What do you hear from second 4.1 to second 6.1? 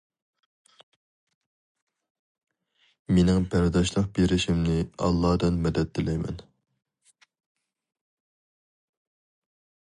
بېرىشىمنى ئاللادىن مەدەت